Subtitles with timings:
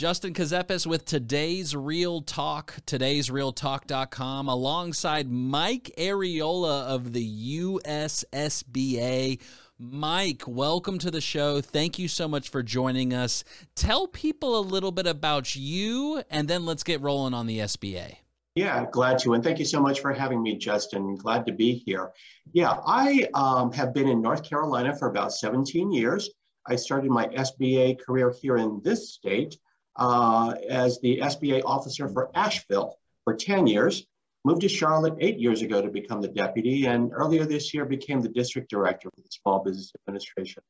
[0.00, 9.38] Justin Kazepis with today's Real Talk, today'srealtalk.com, alongside Mike Arriola of the USSBA.
[9.78, 11.60] Mike, welcome to the show.
[11.60, 13.44] Thank you so much for joining us.
[13.74, 18.16] Tell people a little bit about you, and then let's get rolling on the SBA.
[18.54, 19.34] Yeah, glad to.
[19.34, 21.14] And thank you so much for having me, Justin.
[21.16, 22.10] Glad to be here.
[22.54, 26.30] Yeah, I um, have been in North Carolina for about 17 years.
[26.66, 29.58] I started my SBA career here in this state
[29.96, 34.06] uh, as the SBA officer for Asheville for 10 years.
[34.44, 38.22] Moved to Charlotte eight years ago to become the deputy, and earlier this year became
[38.22, 40.62] the district director for the Small Business Administration,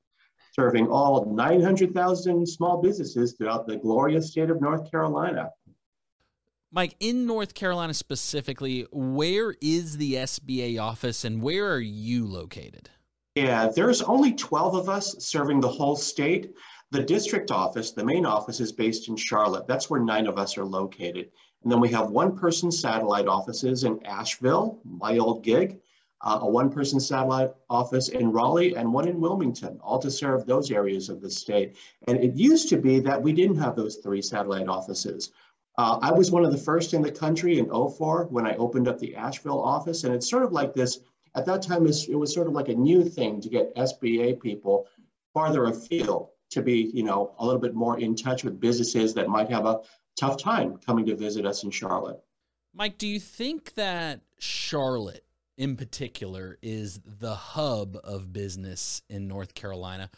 [0.56, 5.50] serving all 900,000 small businesses throughout the glorious state of North Carolina.
[6.72, 12.90] Mike, in North Carolina specifically, where is the SBA office and where are you located?
[13.36, 16.52] Yeah, there's only 12 of us serving the whole state.
[16.92, 19.68] The district office, the main office, is based in Charlotte.
[19.68, 21.30] That's where nine of us are located.
[21.62, 25.78] And then we have one person satellite offices in Asheville, my old gig,
[26.22, 30.46] uh, a one person satellite office in Raleigh, and one in Wilmington, all to serve
[30.46, 31.76] those areas of the state.
[32.08, 35.30] And it used to be that we didn't have those three satellite offices.
[35.78, 38.88] Uh, I was one of the first in the country in 04 when I opened
[38.88, 40.02] up the Asheville office.
[40.02, 41.00] And it's sort of like this
[41.36, 44.88] at that time, it was sort of like a new thing to get SBA people
[45.32, 49.28] farther afield to be, you know, a little bit more in touch with businesses that
[49.28, 49.80] might have a
[50.18, 52.20] tough time coming to visit us in Charlotte.
[52.74, 55.24] Mike, do you think that Charlotte
[55.56, 60.10] in particular is the hub of business in North Carolina?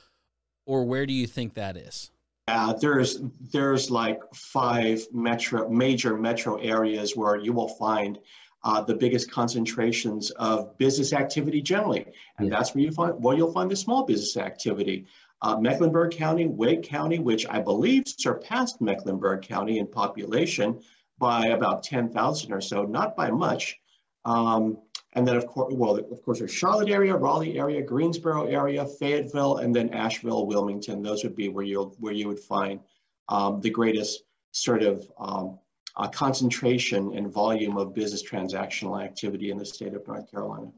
[0.66, 2.10] Or where do you think that is?
[2.48, 3.20] Uh, there's
[3.52, 8.18] there's like five metro major metro areas where you will find
[8.64, 12.06] uh, the biggest concentrations of business activity generally,
[12.38, 12.56] and yeah.
[12.56, 15.06] that's where you find where you'll find the small business activity.
[15.42, 20.80] Uh, Mecklenburg County, Wake County, which I believe surpassed Mecklenburg County in population
[21.18, 23.80] by about 10,000 or so, not by much.
[24.24, 24.78] Um,
[25.14, 29.58] and then, of course, well, of course, there's Charlotte area, Raleigh area, Greensboro area, Fayetteville,
[29.58, 31.02] and then Asheville, Wilmington.
[31.02, 32.80] Those would be where you where you would find
[33.28, 34.22] um, the greatest
[34.52, 35.58] sort of um,
[35.96, 40.70] uh, concentration and volume of business transactional activity in the state of North Carolina.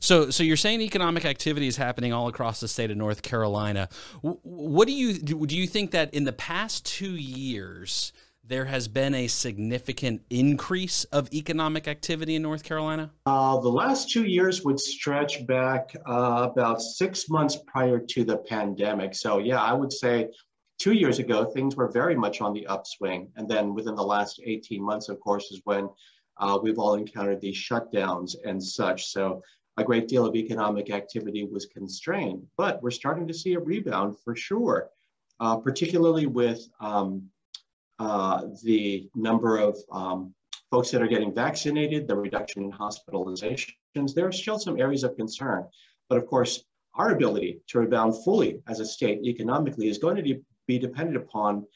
[0.00, 3.88] So, so you're saying economic activity is happening all across the state of North Carolina.
[4.22, 5.46] What do you do?
[5.54, 8.12] You think that in the past two years
[8.42, 13.10] there has been a significant increase of economic activity in North Carolina?
[13.26, 18.38] Uh, the last two years would stretch back uh, about six months prior to the
[18.38, 19.14] pandemic.
[19.14, 20.30] So, yeah, I would say
[20.80, 23.30] two years ago, things were very much on the upswing.
[23.36, 25.88] And then within the last 18 months, of course, is when
[26.40, 29.06] uh, we've all encountered these shutdowns and such.
[29.06, 29.42] So
[29.76, 34.16] a great deal of economic activity was constrained, but we're starting to see a rebound
[34.24, 34.88] for sure,
[35.38, 37.28] uh, particularly with um,
[37.98, 40.34] uh, the number of um,
[40.70, 44.14] folks that are getting vaccinated, the reduction in hospitalizations.
[44.14, 45.66] There are still some areas of concern,
[46.08, 46.64] but of course,
[46.94, 51.66] our ability to rebound fully as a state economically is going to be dependent upon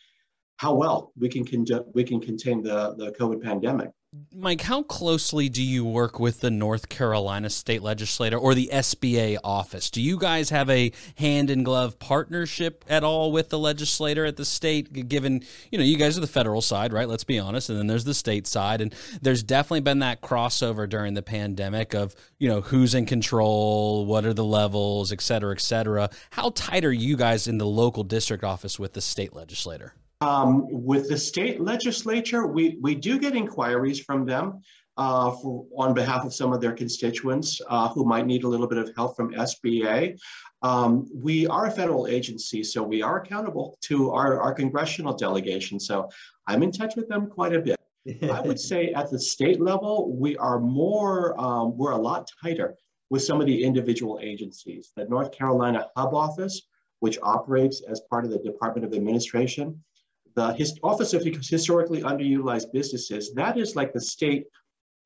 [0.56, 3.90] how well we can conduct, we can contain the, the COVID pandemic.
[4.32, 9.38] Mike, how closely do you work with the North Carolina state legislator or the SBA
[9.42, 9.90] office?
[9.90, 14.36] Do you guys have a hand in glove partnership at all with the legislator at
[14.36, 15.08] the state?
[15.08, 15.42] Given,
[15.72, 17.08] you know, you guys are the federal side, right?
[17.08, 17.70] Let's be honest.
[17.70, 18.80] And then there's the state side.
[18.80, 24.06] And there's definitely been that crossover during the pandemic of, you know, who's in control,
[24.06, 26.08] what are the levels, et cetera, et cetera.
[26.30, 29.94] How tight are you guys in the local district office with the state legislator?
[30.20, 34.60] Um, with the state legislature, we, we do get inquiries from them
[34.96, 38.66] uh, for, on behalf of some of their constituents uh, who might need a little
[38.66, 40.18] bit of help from SBA.
[40.62, 45.78] Um, we are a federal agency, so we are accountable to our, our congressional delegation.
[45.78, 46.08] So
[46.46, 47.78] I'm in touch with them quite a bit.
[48.30, 52.76] I would say at the state level, we are more, um, we're a lot tighter
[53.10, 54.92] with some of the individual agencies.
[54.96, 56.62] The North Carolina Hub Office,
[57.00, 59.82] which operates as part of the Department of Administration,
[60.34, 64.46] the his, Office of Historically Underutilized Businesses, that is like the state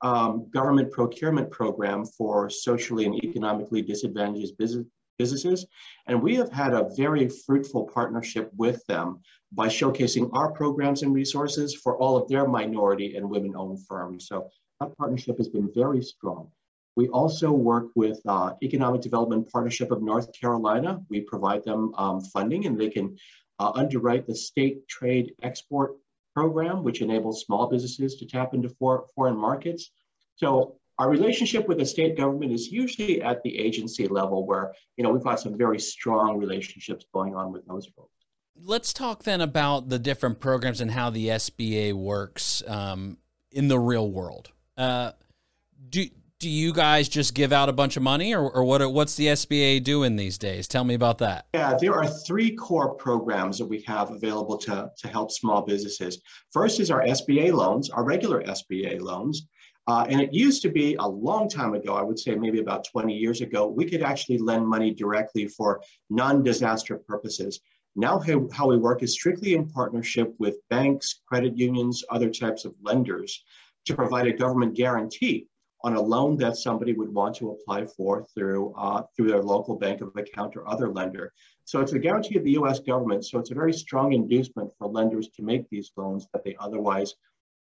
[0.01, 4.85] um, government procurement program for socially and economically disadvantaged business,
[5.17, 5.65] businesses.
[6.07, 9.19] And we have had a very fruitful partnership with them
[9.51, 14.27] by showcasing our programs and resources for all of their minority and women owned firms.
[14.27, 14.49] So
[14.79, 16.49] that partnership has been very strong.
[16.95, 20.99] We also work with uh, Economic Development Partnership of North Carolina.
[21.09, 23.17] We provide them um, funding and they can
[23.59, 25.95] uh, underwrite the state trade export
[26.33, 29.91] program, which enables small businesses to tap into for, foreign markets.
[30.35, 35.03] So our relationship with the state government is usually at the agency level where, you
[35.03, 38.11] know, we've got some very strong relationships going on with those folks.
[38.61, 43.17] let's talk then about the different programs and how the SBA works um,
[43.51, 44.51] in the real world.
[44.77, 45.11] Uh,
[45.89, 46.05] do
[46.39, 48.93] do you guys just give out a bunch of money, or, or what?
[48.93, 50.69] What's the SBA doing these days?
[50.69, 51.47] Tell me about that.
[51.53, 56.21] Yeah, there are three core programs that we have available to to help small businesses.
[56.53, 59.47] First is our SBA loans, our regular SBA loans.
[59.87, 62.85] Uh, and it used to be a long time ago, I would say maybe about
[62.85, 67.59] 20 years ago, we could actually lend money directly for non disaster purposes.
[67.95, 68.21] Now,
[68.53, 73.43] how we work is strictly in partnership with banks, credit unions, other types of lenders
[73.87, 75.47] to provide a government guarantee
[75.83, 79.75] on a loan that somebody would want to apply for through, uh, through their local
[79.77, 81.31] bank of account or other lender.
[81.63, 83.25] So it's a guarantee of the US government.
[83.25, 87.13] So it's a very strong inducement for lenders to make these loans that they otherwise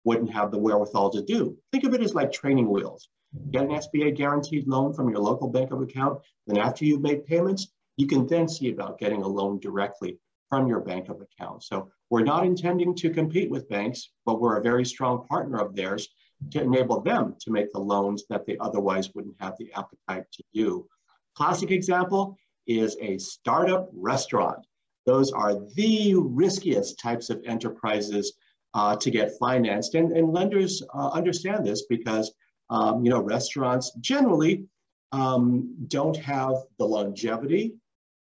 [0.05, 1.57] wouldn't have the wherewithal to do.
[1.73, 3.09] Think of it as like training wheels.
[3.51, 6.21] Get an SBA guaranteed loan from your local bank of account.
[6.47, 10.19] Then after you've made payments, you can then see about getting a loan directly
[10.49, 11.65] from your bank of account.
[11.65, 15.75] So we're not intending to compete with banks, but we're a very strong partner of
[15.75, 16.09] theirs
[16.51, 20.43] to enable them to make the loans that they otherwise wouldn't have the appetite to
[20.55, 20.87] do.
[21.35, 22.37] Classic example
[22.67, 24.67] is a startup restaurant.
[25.07, 28.35] Those are the riskiest types of enterprises
[28.75, 29.95] uh, to get financed.
[29.95, 32.33] And, and lenders uh, understand this because
[32.69, 34.65] um, you know restaurants generally
[35.13, 37.75] um, don't have the longevity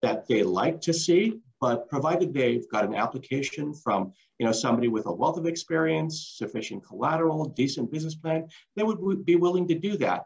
[0.03, 4.89] that they like to see, but provided they've got an application from you know somebody
[4.89, 9.79] with a wealth of experience, sufficient collateral, decent business plan, they would be willing to
[9.79, 10.25] do that,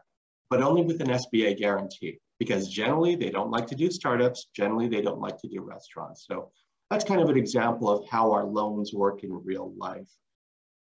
[0.49, 4.47] but only with an SBA guarantee because generally they don't like to do startups.
[4.55, 6.25] Generally, they don't like to do restaurants.
[6.27, 6.51] So
[6.89, 10.09] that's kind of an example of how our loans work in real life.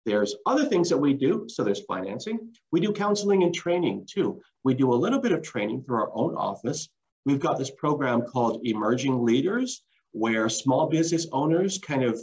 [0.04, 1.46] There's other things that we do.
[1.48, 2.52] So there's financing.
[2.72, 4.42] We do counseling and training too.
[4.64, 6.88] We do a little bit of training through our own office.
[7.24, 12.20] We've got this program called Emerging Leaders, where small business owners kind of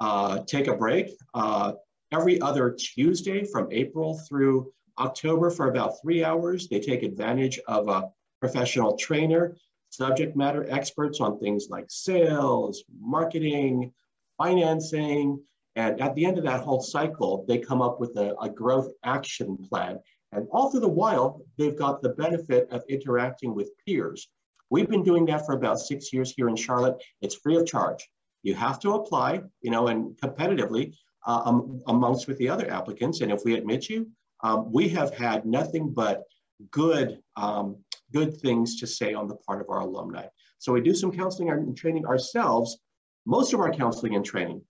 [0.00, 1.72] uh, take a break uh,
[2.12, 6.68] every other Tuesday from April through October for about three hours.
[6.68, 8.10] They take advantage of a
[8.40, 9.56] professional trainer
[9.90, 13.92] subject matter experts on things like sales, marketing,
[14.38, 15.42] financing.
[15.76, 18.90] And at the end of that whole cycle, they come up with a, a growth
[19.04, 19.98] action plan.
[20.32, 24.28] And all through the while, they've got the benefit of interacting with peers.
[24.70, 27.02] We've been doing that for about six years here in Charlotte.
[27.20, 28.08] It's free of charge.
[28.42, 30.94] You have to apply, you know, and competitively
[31.26, 33.20] uh, um, amongst with the other applicants.
[33.20, 34.08] And if we admit you,
[34.42, 36.22] um, we have had nothing but
[36.70, 37.76] good um,
[38.12, 40.26] good things to say on the part of our alumni.
[40.58, 42.78] So we do some counseling and training ourselves.
[43.26, 44.62] Most of our counseling and training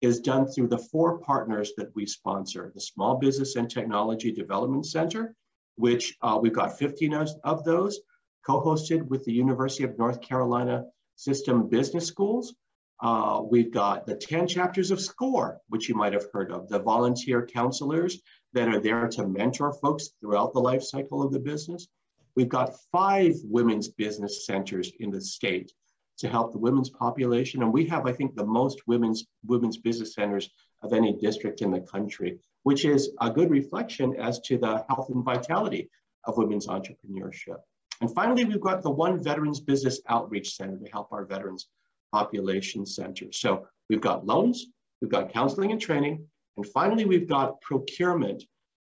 [0.00, 4.84] is done through the four partners that we sponsor the Small Business and Technology Development
[4.84, 5.34] Center,
[5.76, 7.14] which uh, we've got 15
[7.44, 8.00] of those
[8.46, 10.84] co hosted with the University of North Carolina
[11.16, 12.54] System Business Schools.
[13.00, 16.80] Uh, we've got the 10 chapters of SCORE, which you might have heard of, the
[16.80, 18.20] volunteer counselors
[18.52, 21.86] that are there to mentor folks throughout the life cycle of the business.
[22.34, 25.72] We've got five women's business centers in the state
[26.18, 27.62] to help the women's population.
[27.62, 30.50] And we have, I think, the most women's, women's business centers
[30.82, 35.10] of any district in the country, which is a good reflection as to the health
[35.10, 35.90] and vitality
[36.24, 37.58] of women's entrepreneurship.
[38.00, 41.68] And finally, we've got the One Veterans Business Outreach Center to help our veterans
[42.12, 43.26] population center.
[43.32, 44.66] So we've got loans,
[45.00, 46.26] we've got counseling and training,
[46.56, 48.44] and finally, we've got procurement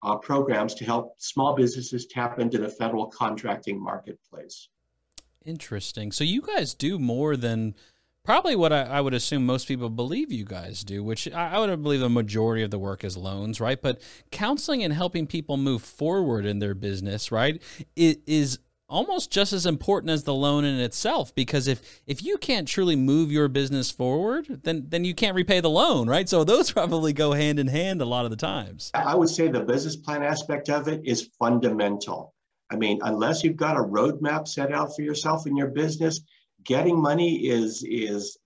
[0.03, 4.69] uh, programs to help small businesses tap into the federal contracting marketplace.
[5.45, 6.11] Interesting.
[6.11, 7.75] So you guys do more than
[8.23, 11.59] probably what I, I, would assume most people believe you guys do, which I, I,
[11.59, 13.81] would believe the majority of the work is loans, right?
[13.81, 17.61] But counseling and helping people move forward in their business, right,
[17.95, 22.37] it is almost just as important as the loan in itself because if if you
[22.37, 26.29] can't truly move your business forward then then you can't repay the loan right?
[26.29, 28.91] So those probably go hand in hand a lot of the times.
[28.93, 32.33] I would say the business plan aspect of it is fundamental.
[32.69, 36.21] I mean unless you've got a roadmap set out for yourself in your business
[36.63, 38.37] getting money is is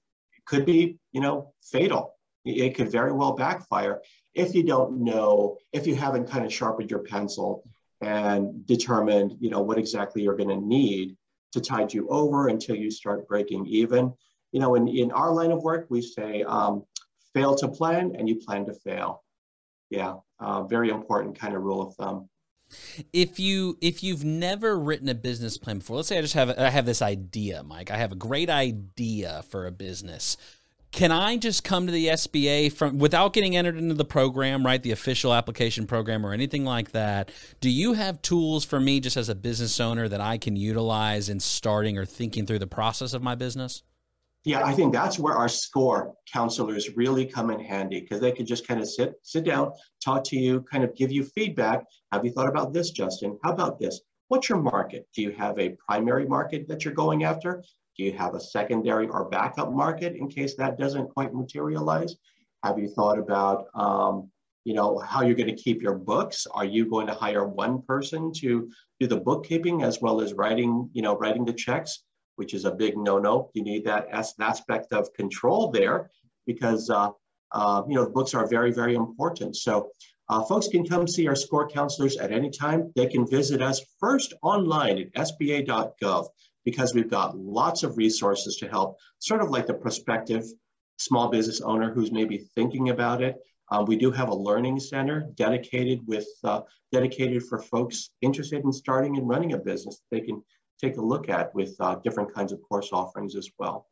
[0.46, 2.16] could be you know fatal.
[2.44, 4.02] It could very well backfire
[4.34, 7.64] if you don't know if you haven't kind of sharpened your pencil
[8.02, 11.16] and determine, you know, what exactly you're going to need
[11.54, 14.14] to tide you over until you start breaking even.
[14.52, 16.84] You know, in, in our line of work, we say um,
[17.34, 19.24] fail to plan and you plan to fail.
[19.90, 22.30] Yeah, uh, very important kind of rule of thumb.
[23.12, 26.58] If you if you've never written a business plan before, let's say I just have
[26.58, 27.92] I have this idea, Mike.
[27.92, 30.38] I have a great idea for a business
[30.92, 34.82] can I just come to the SBA from without getting entered into the program, right?
[34.82, 37.32] The official application program or anything like that.
[37.62, 41.30] Do you have tools for me just as a business owner that I can utilize
[41.30, 43.84] in starting or thinking through the process of my business?
[44.44, 48.46] Yeah, I think that's where our score counselors really come in handy because they can
[48.46, 49.72] just kind of sit sit down,
[50.04, 51.84] talk to you, kind of give you feedback.
[52.12, 53.38] Have you thought about this, Justin?
[53.44, 54.02] How about this?
[54.30, 55.08] What's your market?
[55.14, 57.64] Do you have a primary market that you're going after?
[57.98, 62.16] Do you have a secondary or backup market in case that doesn't quite materialize?
[62.64, 64.30] Have you thought about um,
[64.64, 66.48] you know how you're going to keep your books?
[66.54, 68.70] Are you going to hire one person to
[69.00, 72.04] do the bookkeeping as well as writing you know writing the checks
[72.36, 73.50] which is a big no-no?
[73.54, 74.08] You need that
[74.40, 76.12] aspect of control there
[76.46, 77.10] because uh,
[77.52, 79.56] uh, you know the books are very very important.
[79.56, 79.90] So
[80.30, 82.92] uh, folks can come see our score counselors at any time.
[82.96, 86.28] They can visit us first online at sba.gov
[86.66, 90.44] because we've got lots of resources to help sort of like the prospective
[90.98, 93.38] small business owner who's maybe thinking about it
[93.72, 98.74] uh, we do have a learning center dedicated with uh, dedicated for folks interested in
[98.74, 100.02] starting and running a business.
[100.12, 100.44] They can
[100.80, 103.88] take a look at with uh, different kinds of course offerings as well.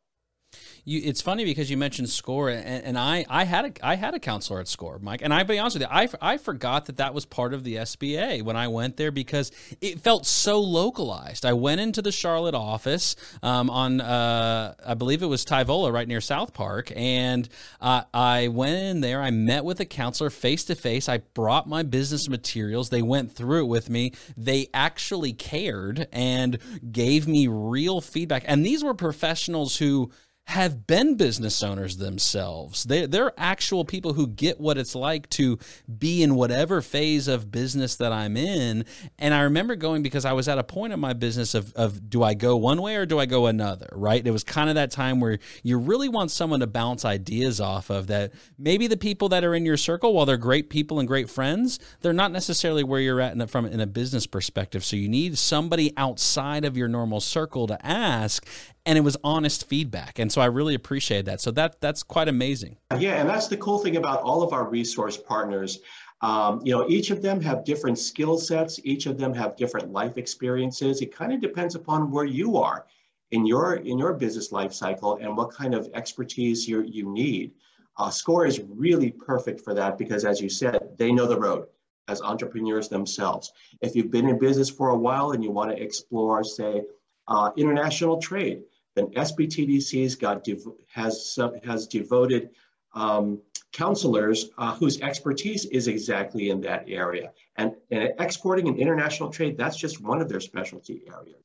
[0.84, 4.14] You, it's funny because you mentioned SCORE, and, and, I, I had a, I had
[4.14, 6.96] a counselor at SCORE, Mike, and I be honest with you, I, I forgot that
[6.96, 11.44] that was part of the SBA when I went there because it felt so localized.
[11.44, 16.08] I went into the Charlotte office um, on, uh, I believe it was Tyvola, right
[16.08, 17.48] near South Park, and
[17.80, 19.22] uh, I went in there.
[19.22, 21.08] I met with a counselor face to face.
[21.08, 22.88] I brought my business materials.
[22.88, 24.12] They went through it with me.
[24.36, 26.58] They actually cared and
[26.90, 30.10] gave me real feedback, and these were professionals who
[30.50, 32.82] have been business owners themselves.
[32.82, 35.60] They, they're actual people who get what it's like to
[35.98, 38.84] be in whatever phase of business that I'm in.
[39.16, 42.10] And I remember going because I was at a point in my business of, of
[42.10, 44.26] do I go one way or do I go another, right?
[44.26, 47.88] It was kind of that time where you really want someone to bounce ideas off
[47.88, 51.06] of that maybe the people that are in your circle, while they're great people and
[51.06, 54.84] great friends, they're not necessarily where you're at in a, from in a business perspective.
[54.84, 58.44] So you need somebody outside of your normal circle to ask
[58.86, 61.40] and it was honest feedback and so i really appreciate that.
[61.40, 62.76] So that that's quite amazing.
[62.98, 65.80] Yeah and that's the cool thing about all of our resource partners.
[66.22, 69.92] Um, you know each of them have different skill sets each of them have different
[69.92, 71.00] life experiences.
[71.00, 72.86] It kind of depends upon where you are
[73.30, 77.52] in your in your business life cycle and what kind of expertise you you need.
[77.96, 81.66] Uh, score is really perfect for that because as you said they know the road
[82.08, 83.52] as entrepreneurs themselves.
[83.80, 86.82] If you've been in business for a while and you want to explore say
[87.28, 88.62] uh, international trade
[89.00, 90.46] then SBTDC's got
[90.88, 92.50] has has devoted
[92.94, 93.40] um,
[93.72, 97.32] counselors uh, whose expertise is exactly in that area.
[97.56, 101.42] And, and exporting and international trade, that's just one of their specialty areas.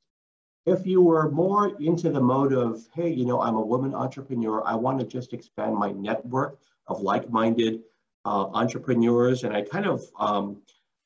[0.66, 4.64] If you were more into the mode of, hey, you know, I'm a woman entrepreneur,
[4.66, 7.82] I want to just expand my network of like-minded
[8.26, 10.58] uh, entrepreneurs, and I kind of um,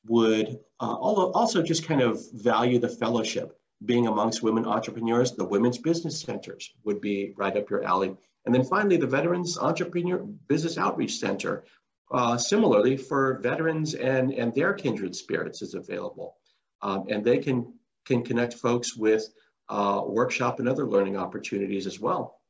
[0.06, 5.78] would uh, also just kind of value the fellowship being amongst women entrepreneurs, the Women's
[5.78, 8.14] Business Centers would be right up your alley.
[8.44, 11.64] And then finally, the Veterans Entrepreneur Business Outreach Center,
[12.10, 16.36] uh, similarly for veterans and, and their kindred spirits is available.
[16.82, 19.28] Um, and they can, can connect folks with
[19.68, 22.40] uh, workshop and other learning opportunities as well.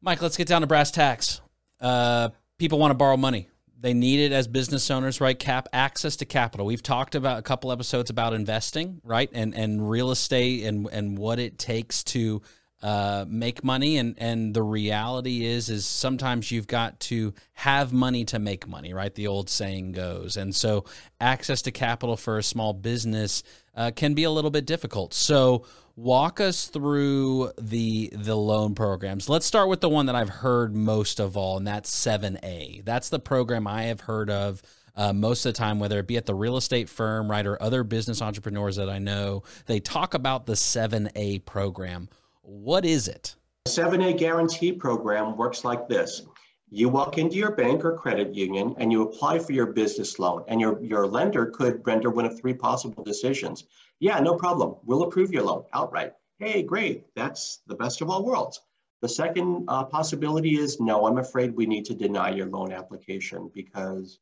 [0.00, 1.40] Mike, let's get down to brass tacks.
[1.80, 2.28] Uh,
[2.58, 5.38] people want to borrow money they need it as business owners, right?
[5.38, 6.66] Cap access to capital.
[6.66, 9.30] We've talked about a couple episodes about investing, right?
[9.32, 12.42] And and real estate and and what it takes to
[12.82, 18.24] uh, make money and and the reality is is sometimes you've got to have money
[18.24, 19.14] to make money right?
[19.14, 20.36] The old saying goes.
[20.36, 20.84] And so
[21.20, 23.42] access to capital for a small business
[23.74, 25.14] uh, can be a little bit difficult.
[25.14, 25.64] So
[25.96, 29.28] walk us through the the loan programs.
[29.28, 33.08] Let's start with the one that i've heard most of all and that's 7a that's
[33.08, 34.62] the program i have heard of
[34.96, 37.62] uh, most of the time, whether it be at the real estate firm, right, or
[37.62, 42.08] other business entrepreneurs that I know, they talk about the 7A program.
[42.46, 43.34] What is it?
[43.64, 46.22] The 7A guarantee program works like this.
[46.70, 50.44] You walk into your bank or credit union and you apply for your business loan,
[50.46, 53.64] and your, your lender could render one of three possible decisions.
[53.98, 54.76] Yeah, no problem.
[54.84, 56.12] We'll approve your loan outright.
[56.38, 57.04] Hey, great.
[57.16, 58.60] That's the best of all worlds.
[59.02, 63.50] The second uh, possibility is no, I'm afraid we need to deny your loan application
[63.54, 64.20] because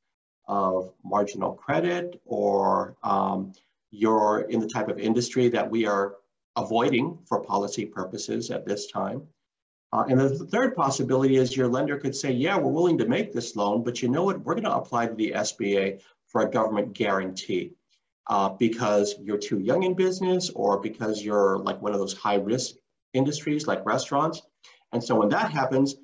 [0.48, 3.52] of marginal credit or um,
[3.90, 6.14] you're in the type of industry that we are
[6.56, 9.22] avoiding for policy purposes at this time.
[9.92, 13.32] Uh, and the third possibility is your lender could say, yeah, we're willing to make
[13.32, 14.40] this loan, but you know what?
[14.40, 17.74] We're going to apply to the SBA for a government guarantee
[18.28, 22.36] uh, because you're too young in business or because you're like one of those high
[22.36, 22.74] risk
[23.12, 24.42] industries like restaurants.
[24.92, 25.94] And so when that happens,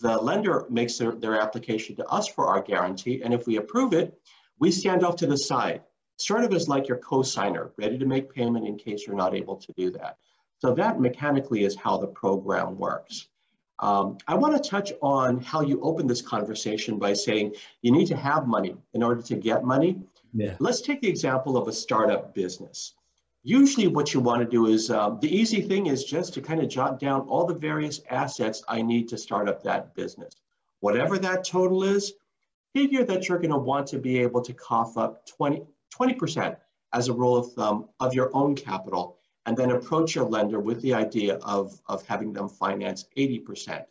[0.00, 3.22] the lender makes their, their application to us for our guarantee.
[3.22, 4.18] And if we approve it,
[4.58, 5.82] we stand off to the side
[6.16, 9.56] sort of as like your co-signer, ready to make payment in case you're not able
[9.56, 10.18] to do that.
[10.58, 13.28] So that mechanically is how the program works.
[13.80, 18.06] Um, I want to touch on how you open this conversation by saying you need
[18.06, 20.00] to have money in order to get money.
[20.32, 20.56] Yeah.
[20.60, 22.94] Let's take the example of a startup business.
[23.42, 26.62] Usually, what you want to do is um, the easy thing is just to kind
[26.62, 30.34] of jot down all the various assets I need to start up that business.
[30.80, 32.14] Whatever that total is,
[32.72, 35.62] figure that you're going to want to be able to cough up 20,
[35.98, 36.56] 20%
[36.92, 40.80] as a rule of thumb of your own capital and then approach your lender with
[40.80, 43.84] the idea of, of having them finance 80%.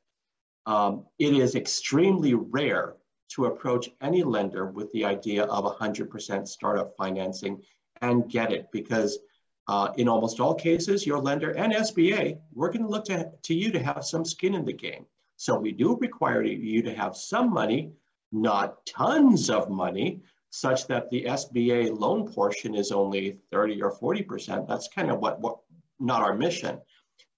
[0.66, 2.96] Um, it is extremely rare
[3.30, 7.62] to approach any lender with the idea of 100% startup financing
[8.02, 9.20] and get it because
[9.68, 13.54] uh, in almost all cases, your lender and SBA, we're going to look to, to
[13.54, 15.06] you to have some skin in the game.
[15.38, 17.94] So we do require you to have some money,
[18.32, 20.22] not tons of money,
[20.54, 24.68] such that the SBA loan portion is only 30 or 40%.
[24.68, 25.58] That's kind of what, what
[26.00, 26.80] not our mission.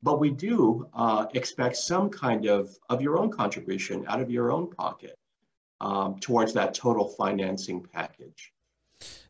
[0.04, 4.52] But we do uh, expect some kind of, of your own contribution out of your
[4.52, 5.16] own pocket
[5.80, 8.52] um, towards that total financing package.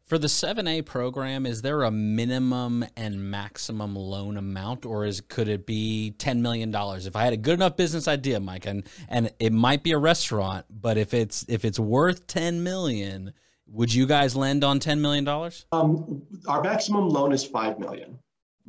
[0.04, 5.48] For the 7A program, is there a minimum and maximum loan amount, or is could
[5.48, 6.74] it be $10 million?
[6.74, 9.98] If I had a good enough business idea, Mike, and, and it might be a
[10.00, 13.34] restaurant, but if it's if it's worth 10 million,
[13.68, 15.28] would you guys lend on $10 million?
[15.72, 18.20] Um, our maximum loan is 5 million.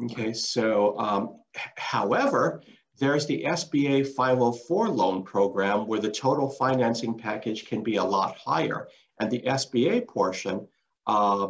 [0.04, 1.40] Okay, so um,
[1.76, 2.62] however,
[2.98, 8.36] there's the SBA 504 loan program where the total financing package can be a lot
[8.36, 8.88] higher.
[9.20, 10.66] And the SBA portion,
[11.06, 11.48] uh,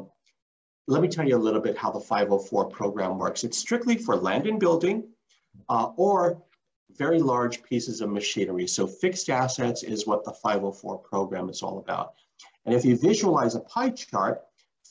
[0.89, 3.45] let me tell you a little bit how the 504 program works.
[3.45, 5.09] It's strictly for land and building
[5.69, 6.43] uh, or
[6.97, 8.67] very large pieces of machinery.
[8.67, 12.15] So fixed assets is what the 504 program is all about.
[12.67, 14.43] And if you visualize a pie chart,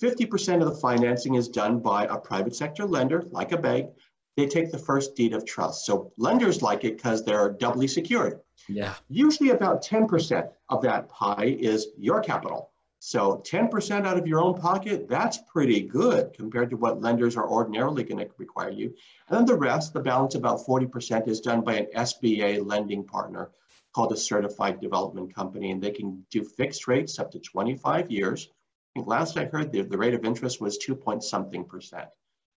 [0.02, 3.92] 50% of the financing is done by a private sector lender, like a bank.
[4.36, 5.86] They take the first deed of trust.
[5.86, 8.42] So lenders like it because they're doubly secured.
[8.68, 8.94] Yeah.
[9.10, 12.72] Usually about 10% of that pie is your capital.
[13.00, 17.48] So 10% out of your own pocket, that's pretty good compared to what lenders are
[17.48, 18.94] ordinarily going to require you.
[19.30, 23.52] And then the rest, the balance about 40% is done by an SBA lending partner
[23.96, 25.72] called a certified development company.
[25.72, 28.50] And they can do fixed rates up to 25 years.
[28.52, 32.10] I think last I heard the, the rate of interest was two point something percent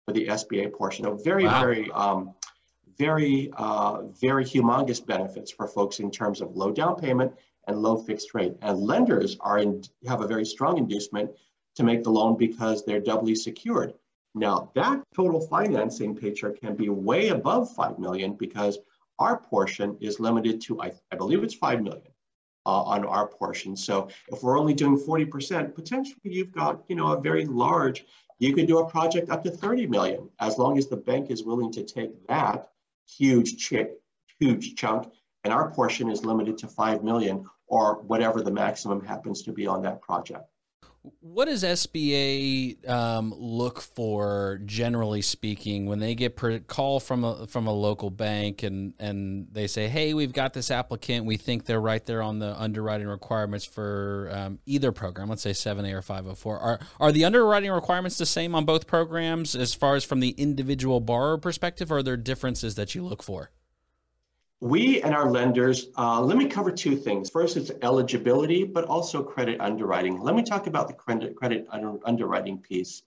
[0.07, 1.05] for the SBA portion.
[1.05, 1.61] So very, wow.
[1.61, 2.35] very, um,
[2.97, 7.35] very, uh, very humongous benefits for folks in terms of low down payment
[7.69, 8.55] and low fixed rate.
[8.63, 11.31] And lenders are in, have a very strong inducement
[11.75, 13.93] to make the loan because they're doubly secured.
[14.35, 18.79] Now that total financing picture can be way above 5 million because
[19.19, 22.03] our portion is limited to, I, I believe it's 5 million
[22.67, 23.77] uh, on our portion.
[23.77, 28.05] So if we're only doing 40%, potentially you've got, you know, a very large,
[28.39, 31.45] you could do a project up to 30 million, as long as the bank is
[31.45, 32.69] willing to take that
[33.07, 33.93] huge chick,
[34.41, 35.11] huge chunk,
[35.45, 39.67] and our portion is limited to 5 million or whatever the maximum happens to be
[39.67, 40.51] on that project.
[41.21, 47.47] What does SBA um, look for, generally speaking, when they get per call from a
[47.47, 51.27] from a local bank and and they say, "Hey, we've got this applicant.
[51.27, 55.29] We think they're right there on the underwriting requirements for um, either program.
[55.29, 56.59] Let's say 7A or 504.
[56.59, 60.31] Are are the underwriting requirements the same on both programs as far as from the
[60.31, 61.91] individual borrower perspective?
[61.91, 63.51] Or are there differences that you look for?
[64.61, 67.29] We and our lenders, uh, let me cover two things.
[67.29, 70.21] First, it's eligibility, but also credit underwriting.
[70.21, 73.03] Let me talk about the credit, credit under, underwriting piece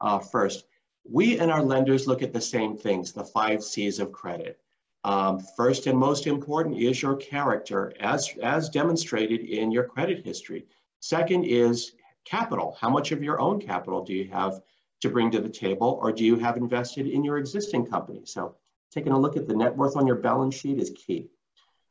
[0.00, 0.64] uh, first.
[1.04, 4.58] We and our lenders look at the same things, the five C's of credit.
[5.04, 10.64] Um, first and most important is your character, as, as demonstrated in your credit history.
[11.00, 11.92] Second is
[12.24, 12.78] capital.
[12.80, 14.62] How much of your own capital do you have
[15.02, 18.22] to bring to the table, or do you have invested in your existing company?
[18.24, 18.56] So
[18.94, 21.26] Taking a look at the net worth on your balance sheet is key.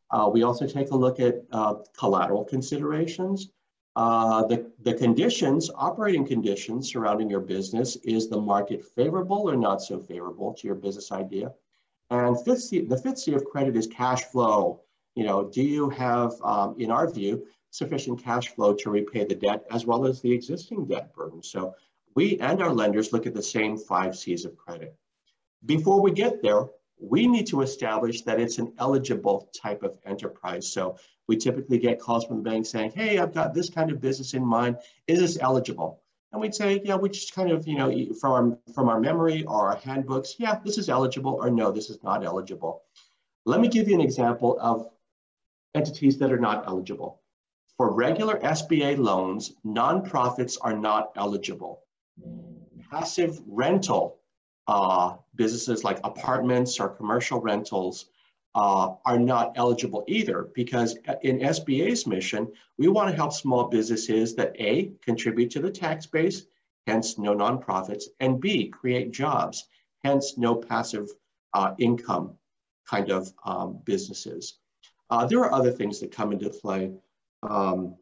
[0.10, 3.50] Uh, we also take a look at uh, collateral considerations.
[3.98, 9.82] Uh, the, the conditions, operating conditions surrounding your business, is the market favorable or not
[9.82, 11.52] so favorable to your business idea?
[12.10, 14.82] And fifth C, the fifth C of credit is cash flow.
[15.16, 19.36] You know, do you have, um, in our view, sufficient cash flow to repay the
[19.36, 21.44] debt as well as the existing debt burden?
[21.44, 21.76] So
[22.16, 24.96] we and our lenders look at the same five C's of credit.
[25.66, 26.68] Before we get there,
[27.04, 30.72] we need to establish that it's an eligible type of enterprise.
[30.72, 34.00] So we typically get calls from the bank saying, hey, I've got this kind of
[34.00, 34.78] business in mind.
[35.08, 36.02] Is this eligible?
[36.32, 39.44] And we'd say, yeah, we just kind of, you know, from our, from our memory
[39.44, 42.84] or our handbooks, yeah, this is eligible or no, this is not eligible.
[43.46, 44.89] Let me give you an example of
[45.76, 47.22] entities that are not eligible.
[47.78, 51.82] For regular SBA loans, nonprofits are not eligible.
[52.89, 54.20] Passive rental
[54.67, 58.06] uh, businesses like apartments or commercial rentals
[58.56, 64.36] uh, are not eligible either because in SBA's mission, we want to help small businesses
[64.36, 66.45] that A, contribute to the tax base,
[66.86, 69.65] hence no nonprofits, and B, create jobs,
[70.04, 71.10] hence no passive
[71.54, 72.38] uh, income
[72.88, 74.60] kind of um, businesses.
[75.10, 76.91] Uh, there are other things that come into play,
[77.43, 77.95] um,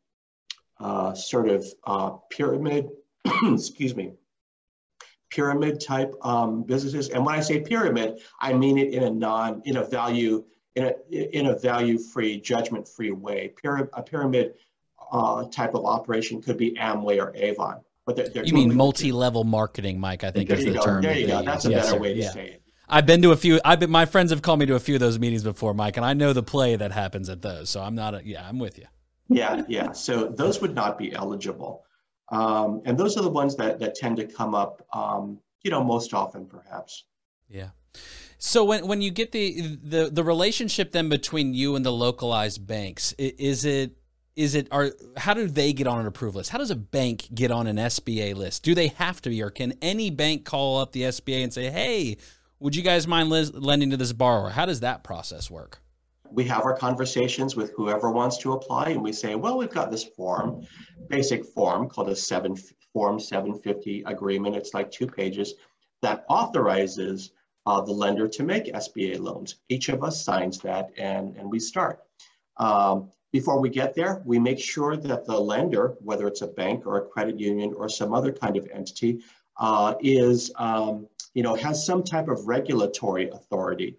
[0.80, 2.89] uh, sort of uh, pyramid,
[3.43, 4.13] excuse me,
[5.32, 7.10] pyramid type um, businesses.
[7.10, 10.84] And when I say pyramid, I mean it in a non, in a value, in
[10.86, 13.54] a, in a value-free, judgment-free way.
[13.62, 14.54] Pyra- a pyramid
[15.12, 17.82] uh, type of operation could be Amway or Avon.
[18.06, 20.24] But they're, they're you mean multi-level marketing, Mike?
[20.24, 20.84] I think there is the go.
[20.84, 21.02] term.
[21.02, 21.44] There you go.
[21.44, 22.00] That's a yes, better sir.
[22.00, 22.32] way to yeah.
[22.32, 22.62] say it.
[22.89, 23.60] I've been to a few.
[23.63, 23.89] I've been.
[23.89, 26.13] My friends have called me to a few of those meetings before, Mike, and I
[26.13, 27.70] know the play that happens at those.
[27.70, 28.15] So I'm not.
[28.15, 28.86] A, yeah, I'm with you.
[29.30, 29.94] Yeah, yeah.
[29.94, 31.86] So those would not be eligible.
[32.32, 35.84] Um, and those are the ones that, that tend to come up, um, you know,
[35.84, 37.04] most often, perhaps.
[37.50, 37.70] Yeah.
[38.38, 42.65] So when when you get the the the relationship then between you and the localized
[42.65, 43.98] banks, is it
[44.36, 46.50] is it are how do they get on an approval list?
[46.50, 48.63] How does a bank get on an SBA list?
[48.63, 51.70] Do they have to be, or can any bank call up the SBA and say,
[51.70, 52.17] "Hey,
[52.60, 55.80] would you guys mind lending to this borrower?" How does that process work?
[56.32, 59.91] We have our conversations with whoever wants to apply and we say, well, we've got
[59.91, 60.65] this form,
[61.10, 62.56] basic form called a seven
[62.94, 64.56] form 750 agreement.
[64.56, 65.56] It's like two pages
[66.02, 67.32] that authorizes
[67.65, 69.58] uh, the lender to make SBA loans.
[69.70, 72.00] Each of us signs that and, and we start.
[72.58, 76.86] Um, before we get there, we make sure that the lender, whether it's a bank
[76.86, 79.22] or a credit union or some other kind of entity,
[79.58, 83.98] uh, is, um, you know, has some type of regulatory authority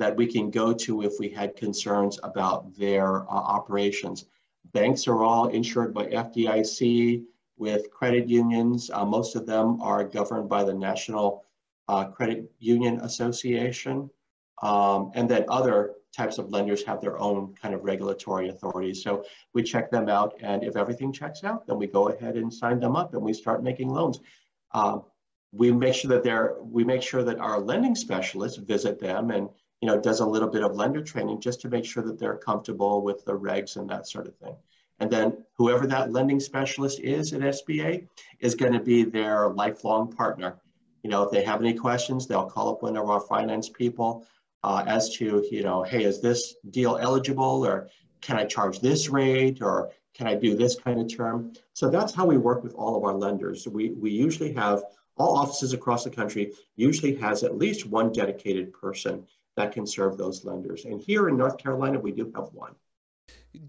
[0.00, 4.24] that we can go to if we had concerns about their uh, operations.
[4.72, 7.22] Banks are all insured by FDIC
[7.58, 8.90] with credit unions.
[8.90, 11.44] Uh, most of them are governed by the National
[11.88, 14.08] uh, Credit Union Association.
[14.62, 19.02] Um, and then other types of lenders have their own kind of regulatory authorities.
[19.02, 22.52] So we check them out, and if everything checks out, then we go ahead and
[22.52, 24.20] sign them up, and we start making loans.
[24.72, 25.00] Uh,
[25.52, 29.48] we make sure that they're we make sure that our lending specialists visit them and
[29.80, 32.36] you know, does a little bit of lender training just to make sure that they're
[32.36, 34.54] comfortable with the regs and that sort of thing.
[34.98, 38.06] And then whoever that lending specialist is at SBA
[38.40, 40.60] is going to be their lifelong partner.
[41.02, 44.26] You know, if they have any questions, they'll call up one of our finance people
[44.62, 47.88] uh, as to, you know, hey, is this deal eligible or
[48.20, 51.54] can I charge this rate or can I do this kind of term?
[51.72, 53.66] So that's how we work with all of our lenders.
[53.66, 54.82] We, we usually have
[55.16, 59.26] all offices across the country usually has at least one dedicated person
[59.60, 60.84] that can serve those lenders.
[60.84, 62.74] And here in North Carolina, we do have one.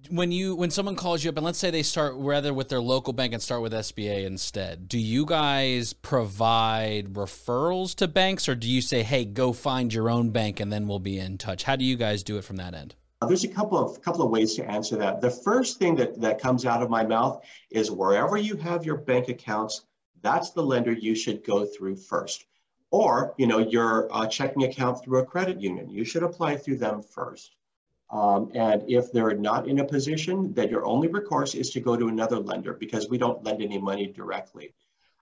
[0.09, 2.79] When you when someone calls you up and let's say they start rather with their
[2.79, 8.53] local bank and start with SBA instead, do you guys provide referrals to banks or
[8.53, 11.63] do you say, "Hey, go find your own bank and then we'll be in touch"?
[11.63, 12.95] How do you guys do it from that end?
[13.21, 15.19] Uh, there's a couple of couple of ways to answer that.
[15.19, 18.97] The first thing that that comes out of my mouth is wherever you have your
[18.97, 19.85] bank accounts,
[20.21, 22.45] that's the lender you should go through first
[22.91, 25.89] or you know your uh, checking account through a credit union.
[25.89, 27.55] You should apply through them first.
[28.11, 31.95] Um, and if they're not in a position that your only recourse is to go
[31.95, 34.73] to another lender because we don't lend any money directly.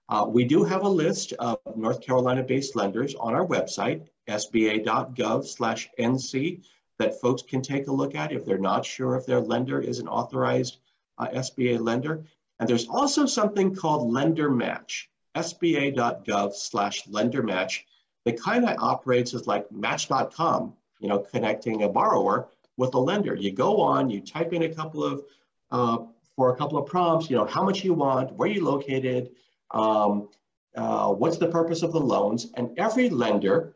[0.10, 5.46] Uh, we do have a list of north carolina based lenders on our website sba.gov
[5.46, 6.64] slash nc
[6.98, 10.00] that folks can take a look at if they're not sure if their lender is
[10.00, 10.80] an authorized
[11.20, 12.26] uh, sba lender.
[12.60, 17.86] And there's also something called lender match sba.gov slash lender match
[18.26, 23.36] that kind of operates as like match.com, you know, connecting a borrower with a lender.
[23.36, 25.24] You go on, you type in a couple of,
[25.72, 26.00] uh,
[26.36, 29.32] for a couple of prompts, you know, how much you want, where you located,
[29.72, 30.30] um,
[30.76, 33.76] uh, what's the purpose of the loans, and every lender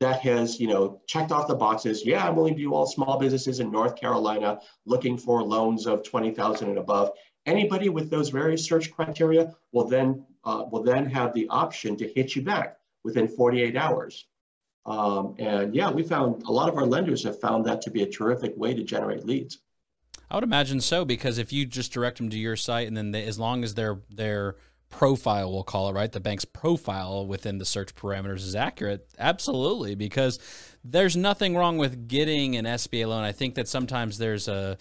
[0.00, 3.18] that has, you know, checked off the boxes, yeah, I'm willing to do all small
[3.18, 7.12] businesses in North Carolina looking for loans of 20,000 and above.
[7.46, 12.08] Anybody with those various search criteria will then uh, will then have the option to
[12.08, 14.26] hit you back within 48 hours.
[14.86, 18.02] Um, and yeah, we found a lot of our lenders have found that to be
[18.02, 19.58] a terrific way to generate leads.
[20.30, 23.12] I would imagine so because if you just direct them to your site and then
[23.12, 24.56] they, as long as their their
[24.90, 29.94] profile, we'll call it right, the bank's profile within the search parameters is accurate, absolutely,
[29.94, 30.38] because
[30.84, 33.24] there's nothing wrong with getting an SBA loan.
[33.24, 34.78] I think that sometimes there's a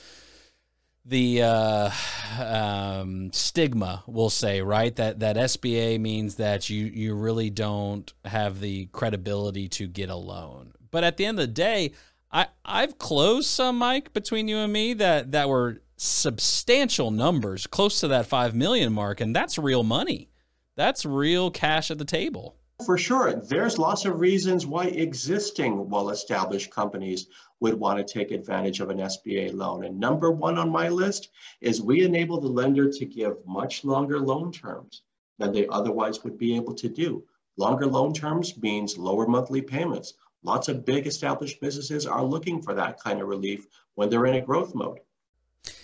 [1.05, 1.91] the uh,
[2.39, 4.95] um, stigma, we'll say, right?
[4.95, 10.15] That that SBA means that you you really don't have the credibility to get a
[10.15, 10.73] loan.
[10.91, 11.93] But at the end of the day,
[12.31, 17.99] I I've closed some, Mike, between you and me that that were substantial numbers, close
[18.01, 20.29] to that five million mark, and that's real money.
[20.75, 22.55] That's real cash at the table.
[22.85, 23.33] For sure.
[23.33, 27.27] There's lots of reasons why existing well established companies
[27.59, 29.85] would want to take advantage of an SBA loan.
[29.85, 31.29] And number one on my list
[31.61, 35.03] is we enable the lender to give much longer loan terms
[35.39, 37.23] than they otherwise would be able to do.
[37.57, 40.13] Longer loan terms means lower monthly payments.
[40.43, 43.65] Lots of big established businesses are looking for that kind of relief
[43.95, 44.99] when they're in a growth mode.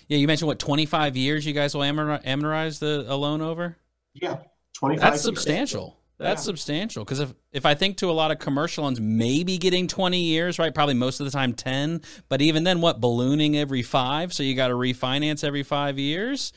[0.08, 3.78] Yeah, you mentioned what 25 years you guys will amortize the a loan over?
[4.14, 4.38] Yeah,
[4.74, 5.22] 25 That's years.
[5.24, 5.99] substantial.
[6.20, 6.46] That's Yeah.
[6.48, 10.22] substantial because if if I think to a lot of commercial loans, maybe getting twenty
[10.22, 10.76] years, right?
[10.76, 14.34] Probably most of the time ten, but even then, what ballooning every five?
[14.34, 16.52] So you got to refinance every five years.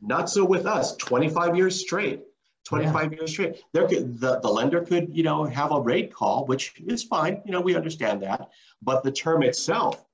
[0.00, 0.94] Not so with us.
[0.96, 2.24] 25 years straight.
[2.64, 3.62] 25 years straight.
[3.72, 7.40] There could the, the lender could, you know, have a rate call, which is fine.
[7.46, 8.50] You know, we understand that.
[8.82, 10.04] But the term itself,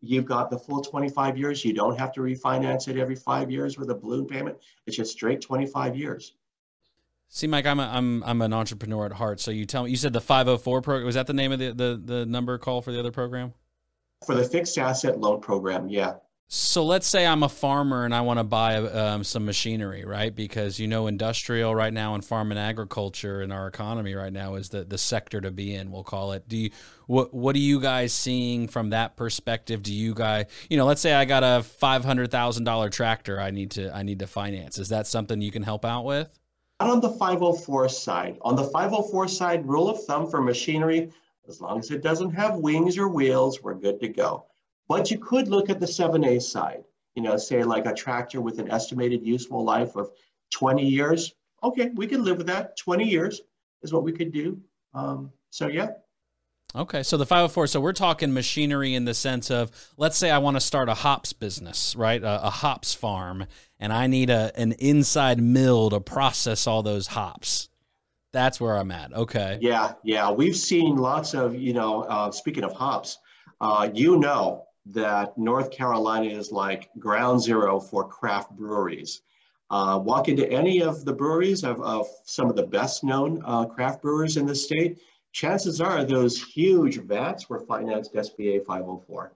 [0.00, 1.64] you've got the full 25 years.
[1.64, 4.58] You don't have to refinance it every five years with a balloon payment.
[4.86, 6.34] It's just straight 25 years.
[7.28, 9.40] See, Mike, I'm a, I'm I'm an entrepreneur at heart.
[9.40, 11.72] So you tell me, you said the 504 program was that the name of the
[11.72, 13.52] the the number call for the other program?
[14.26, 16.14] For the fixed asset loan program, yeah.
[16.50, 20.34] So let's say I'm a farmer and I want to buy um, some machinery, right?
[20.34, 24.54] Because you know, industrial right now and farm and agriculture in our economy right now
[24.54, 25.90] is the, the sector to be in.
[25.92, 26.48] We'll call it.
[26.48, 26.70] Do you
[27.06, 29.82] what What are you guys seeing from that perspective?
[29.82, 33.38] Do you guys, you know, let's say I got a five hundred thousand dollar tractor
[33.38, 34.78] I need to I need to finance.
[34.78, 36.30] Is that something you can help out with?
[36.80, 38.38] Not on the 504 side.
[38.42, 41.10] On the 504 side, rule of thumb for machinery,
[41.48, 44.46] as long as it doesn't have wings or wheels, we're good to go.
[44.88, 46.84] But you could look at the 7A side,
[47.16, 50.10] you know, say like a tractor with an estimated useful life of
[50.52, 51.34] 20 years.
[51.64, 52.76] Okay, we can live with that.
[52.76, 53.40] 20 years
[53.82, 54.60] is what we could do.
[54.94, 55.90] Um, so, yeah.
[56.76, 60.36] Okay, so the 504, so we're talking machinery in the sense of, let's say I
[60.36, 62.22] want to start a hops business, right?
[62.22, 63.46] A, a hops farm,
[63.80, 67.70] and I need a an inside mill to process all those hops.
[68.32, 69.14] That's where I'm at.
[69.14, 69.58] Okay.
[69.62, 70.30] Yeah, yeah.
[70.30, 73.18] We've seen lots of, you know, uh, speaking of hops,
[73.62, 79.22] uh, you know that North Carolina is like ground zero for craft breweries.
[79.70, 83.64] Uh, walk into any of the breweries of, of some of the best known uh,
[83.64, 84.98] craft brewers in the state,
[85.32, 89.32] chances are those huge vats were financed SBA 504.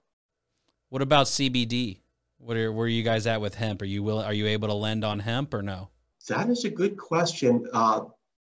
[0.89, 1.99] What about CBD?
[2.37, 3.81] What are where are you guys at with hemp?
[3.81, 5.89] Are you will are you able to lend on hemp or no?
[6.27, 7.67] That is a good question.
[7.73, 8.01] Uh,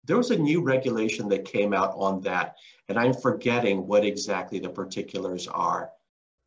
[0.05, 2.57] there was a new regulation that came out on that,
[2.89, 5.91] and I'm forgetting what exactly the particulars are.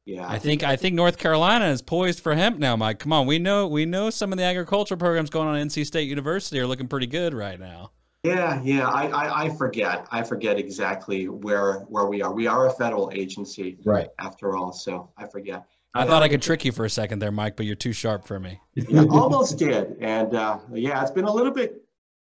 [0.05, 2.99] Yeah, I think I think North Carolina is poised for hemp now, Mike.
[2.99, 5.85] Come on, we know we know some of the agricultural programs going on at NC
[5.85, 7.91] State University are looking pretty good right now.
[8.23, 10.07] Yeah, yeah, I, I, I forget.
[10.09, 12.33] I forget exactly where where we are.
[12.33, 14.07] We are a federal agency, Right.
[14.17, 15.65] After all, so I forget.
[15.93, 18.25] I thought I could trick you for a second there, Mike, but you're too sharp
[18.25, 18.59] for me.
[18.73, 21.83] Yeah, almost did, and uh, yeah, it's been a little bit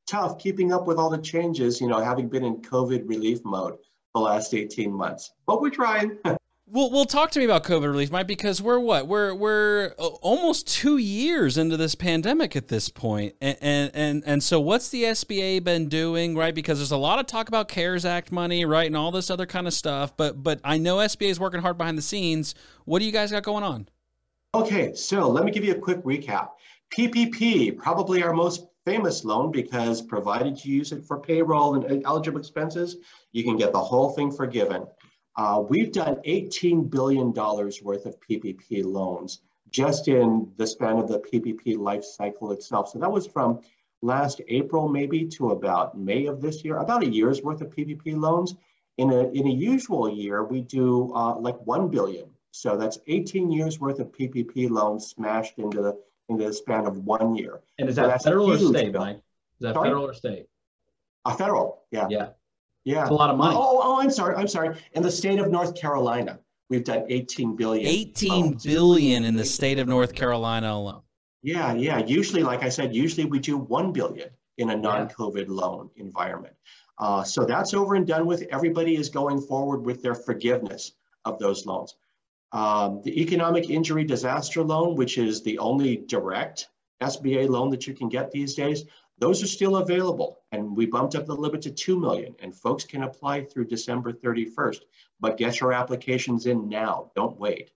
[0.06, 1.80] tough keeping up with all the changes.
[1.80, 3.76] You know, having been in COVID relief mode
[4.14, 6.18] the last eighteen months, but we're trying.
[6.66, 10.06] Well, well, talk to me about COVID relief, Mike, because we're what we're we're uh,
[10.22, 14.88] almost two years into this pandemic at this point, and and and, and so what's
[14.88, 16.54] the SBA been doing, right?
[16.54, 19.44] Because there's a lot of talk about CARES Act money, right, and all this other
[19.44, 22.54] kind of stuff, but but I know SBA is working hard behind the scenes.
[22.86, 23.86] What do you guys got going on?
[24.54, 26.52] Okay, so let me give you a quick recap.
[26.96, 32.38] PPP, probably our most famous loan because provided you use it for payroll and eligible
[32.38, 32.96] expenses,
[33.32, 34.86] you can get the whole thing forgiven.
[35.36, 41.18] Uh, we've done $18 billion worth of PPP loans just in the span of the
[41.18, 42.90] PPP life cycle itself.
[42.90, 43.60] So that was from
[44.02, 48.16] last April maybe to about May of this year, about a year's worth of PPP
[48.16, 48.54] loans.
[48.98, 52.26] In a, in a usual year, we do uh, like 1 billion.
[52.52, 56.98] So that's 18 years worth of PPP loans smashed into the, into the span of
[56.98, 57.60] one year.
[57.78, 58.94] And is that that's federal or state.
[58.94, 59.16] Mike?
[59.16, 59.22] Is
[59.62, 59.88] that Sorry?
[59.88, 60.46] federal or state?
[61.24, 62.06] Uh, federal, yeah.
[62.08, 62.28] Yeah.
[62.84, 63.02] Yeah.
[63.02, 63.56] It's a lot of money.
[63.56, 64.36] Oh, oh, I'm sorry.
[64.36, 64.76] I'm sorry.
[64.92, 67.86] In the state of North Carolina, we've done 18 billion.
[67.86, 68.64] 18 loans.
[68.64, 71.02] billion in the state of North Carolina alone.
[71.42, 71.98] Yeah, yeah.
[71.98, 76.54] Usually, like I said, usually we do 1 billion in a non-COVID loan environment.
[76.98, 78.42] Uh, so that's over and done with.
[78.50, 80.92] Everybody is going forward with their forgiveness
[81.24, 81.96] of those loans.
[82.52, 86.68] Um, the economic injury disaster loan, which is the only direct
[87.02, 88.84] SBA loan that you can get these days,
[89.18, 90.40] those are still available.
[90.54, 94.12] And we bumped up the limit to 2 million and folks can apply through December
[94.12, 94.80] 31st,
[95.18, 97.72] but get your applications in now, don't wait.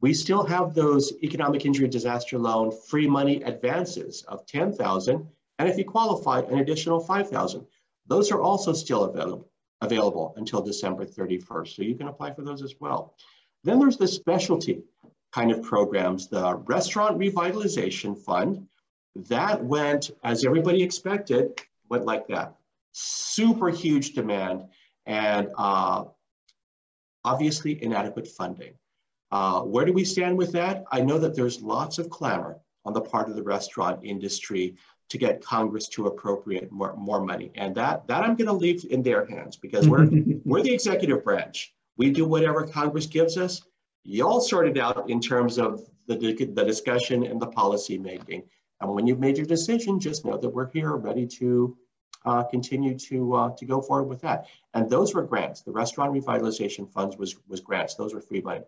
[0.00, 5.26] We still have those economic injury disaster loan free money advances of 10,000
[5.58, 7.66] and if you qualify an additional 5,000.
[8.06, 9.48] Those are also still available
[9.80, 11.76] available until December 31st.
[11.76, 13.14] So you can apply for those as well.
[13.64, 14.82] Then there's the specialty
[15.32, 18.66] kind of programs, the Restaurant Revitalization Fund.
[19.16, 22.54] That went, as everybody expected, went like that.
[22.92, 24.64] super huge demand
[25.06, 26.04] and uh,
[27.24, 28.74] obviously inadequate funding.
[29.30, 30.84] Uh, where do we stand with that?
[30.92, 34.76] I know that there's lots of clamor on the part of the restaurant industry
[35.08, 37.50] to get Congress to appropriate more, more money.
[37.56, 40.08] And that, that I'm going to leave in their hands because we're,
[40.44, 41.74] we're the executive branch.
[41.96, 43.62] We do whatever Congress gives us.
[44.04, 48.42] Y'all sort it out in terms of the, the discussion and the policy making.
[48.80, 51.76] And when you've made your decision, just know that we're here ready to
[52.24, 54.46] uh, continue to uh, to go forward with that.
[54.72, 55.62] And those were grants.
[55.62, 57.94] The restaurant revitalization funds was was grants.
[57.94, 58.62] Those were free money.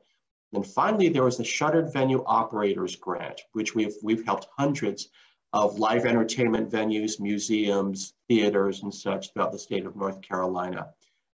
[0.53, 5.09] And finally, there was the shuttered venue operators grant, which we've we've helped hundreds
[5.53, 10.88] of live entertainment venues, museums, theaters, and such throughout the state of North Carolina.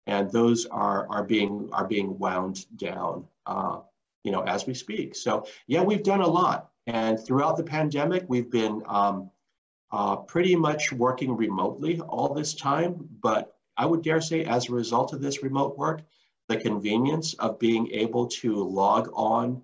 [0.08, 3.80] And those are are being are being wound down, uh,
[4.24, 5.16] you know, as we speak.
[5.16, 6.71] So yeah, we've done a lot.
[6.88, 9.30] And throughout the pandemic, we've been um,
[9.92, 13.08] uh, pretty much working remotely all this time.
[13.22, 16.02] But I would dare say, as a result of this remote work,
[16.48, 19.62] the convenience of being able to log on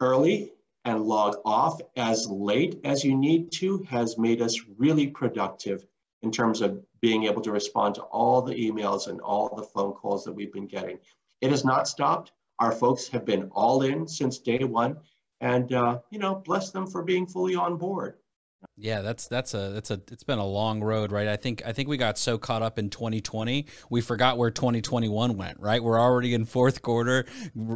[0.00, 0.52] early
[0.84, 5.86] and log off as late as you need to has made us really productive
[6.22, 9.92] in terms of being able to respond to all the emails and all the phone
[9.92, 10.98] calls that we've been getting.
[11.40, 12.32] It has not stopped.
[12.58, 14.96] Our folks have been all in since day one,
[15.44, 18.14] and uh, you know, bless them for being fully on board.
[18.76, 21.28] Yeah, that's that's a that's a it's been a long road, right?
[21.28, 25.36] I think I think we got so caught up in 2020, we forgot where 2021
[25.36, 25.82] went, right?
[25.82, 27.24] We're already in fourth quarter,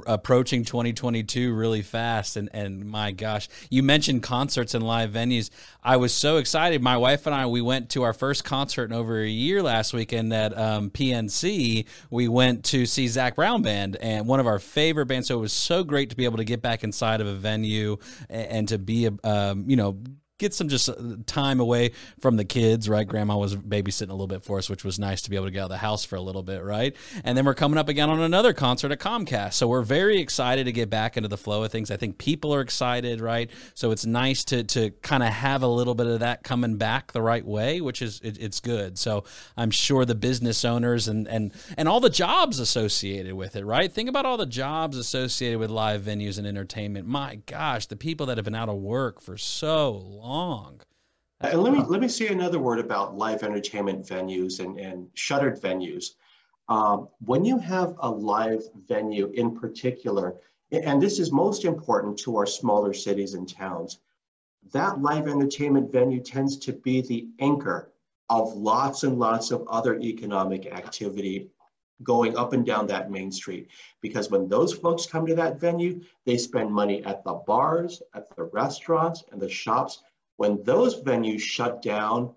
[0.07, 5.51] approaching 2022 really fast and and my gosh, you mentioned concerts and live venues.
[5.85, 6.83] I was so excited.
[6.83, 9.92] My wife and I we went to our first concert in over a year last
[9.94, 11.87] weekend at um, PNC.
[12.11, 15.29] We went to see Zac Brown band and one of our favorite bands.
[15.29, 17.98] So it was so great to be able to get back inside of a venue
[18.29, 19.98] and, and to be a um, you know
[20.38, 20.94] get some just uh,
[21.27, 23.07] time away from the kids, right?
[23.07, 25.51] Grandma was babysitting a little bit for us, which was nice to be able to
[25.51, 26.94] get out of the house for a little bit, right?
[27.24, 29.55] And then we're coming up again on another concert at Comcast.
[29.55, 31.90] So we're very excited to get back into the flow of things.
[31.90, 33.51] I think people are excited, right?
[33.74, 37.12] So it's nice to to kind of have a little bit of that coming back
[37.12, 38.96] the right way, which is it, it's good.
[38.96, 39.24] So
[39.57, 43.92] I'm sure the business owners and and and all the jobs associated with it, right?
[43.92, 47.09] Think about all the jobs associated with live venues and entertainment.
[47.09, 50.81] My gosh, the people that have been out of work for so long long.
[51.41, 55.61] And let me let me say another word about live entertainment venues and, and shuttered
[55.61, 56.14] venues.
[56.69, 60.37] Um, when you have a live venue in particular,
[60.71, 64.01] and this is most important to our smaller cities and towns,
[64.73, 67.93] that live entertainment venue tends to be the anchor
[68.29, 71.49] of lots and lots of other economic activity
[72.03, 73.69] going up and down that main street.
[74.01, 78.35] Because when those folks come to that venue, they spend money at the bars, at
[78.37, 80.03] the restaurants, and the shops
[80.38, 82.33] when those venues shut down,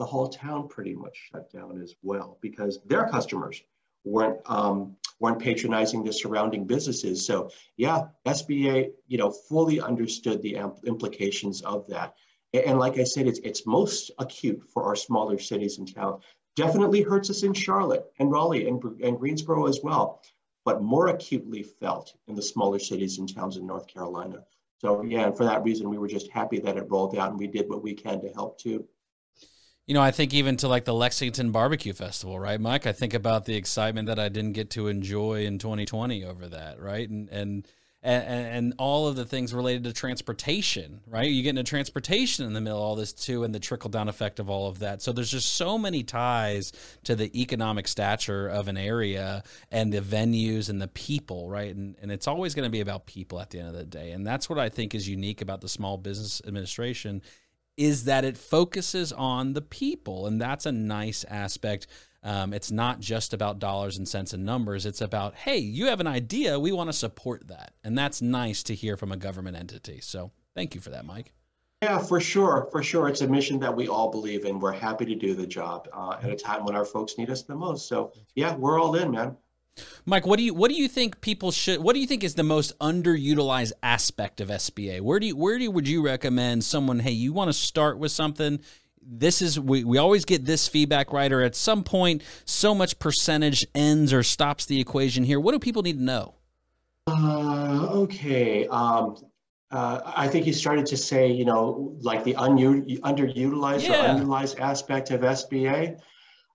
[0.00, 3.62] the whole town pretty much shut down as well because their customers
[4.04, 7.24] weren't um, weren't patronizing the surrounding businesses.
[7.24, 12.14] So yeah, SBA you know fully understood the implications of that.
[12.52, 16.24] And like I said, it's it's most acute for our smaller cities and towns.
[16.56, 20.20] Definitely hurts us in Charlotte and Raleigh and, and Greensboro as well,
[20.64, 24.44] but more acutely felt in the smaller cities and towns in North Carolina.
[24.84, 27.38] So yeah, and for that reason, we were just happy that it rolled out, and
[27.38, 28.86] we did what we can to help too.
[29.86, 32.86] You know, I think even to like the Lexington Barbecue Festival, right, Mike?
[32.86, 36.78] I think about the excitement that I didn't get to enjoy in 2020 over that,
[36.80, 37.08] right?
[37.08, 37.66] And and
[38.04, 41.30] and, and all of the things related to transportation, right?
[41.30, 44.10] You get into transportation in the middle of all this too, and the trickle down
[44.10, 45.00] effect of all of that.
[45.00, 46.72] So there's just so many ties
[47.04, 51.74] to the economic stature of an area and the venues and the people, right?
[51.74, 54.12] And, and it's always going to be about people at the end of the day.
[54.12, 57.22] And that's what I think is unique about the Small Business Administration
[57.76, 60.26] is that it focuses on the people.
[60.26, 61.86] And that's a nice aspect
[62.24, 64.86] um, it's not just about dollars and cents and numbers.
[64.86, 66.58] It's about, hey, you have an idea.
[66.58, 67.74] We want to support that.
[67.84, 70.00] And that's nice to hear from a government entity.
[70.00, 71.34] So thank you for that, Mike.
[71.82, 72.66] Yeah, for sure.
[72.72, 73.08] For sure.
[73.08, 74.58] It's a mission that we all believe in.
[74.58, 77.42] We're happy to do the job uh, at a time when our folks need us
[77.42, 77.88] the most.
[77.88, 79.36] So, yeah, we're all in, man.
[80.06, 82.36] Mike, what do you what do you think people should what do you think is
[82.36, 85.00] the most underutilized aspect of SBA?
[85.00, 87.98] Where do you where do you, would you recommend someone, hey, you want to start
[87.98, 88.60] with something,
[89.06, 92.98] this is we, we always get this feedback right or at some point so much
[92.98, 95.40] percentage ends or stops the equation here.
[95.40, 96.34] What do people need to know?
[97.06, 99.16] Uh, okay um,
[99.70, 104.14] uh, i think you started to say you know like the un- underutilized yeah.
[104.14, 105.98] or underutilized aspect of SBA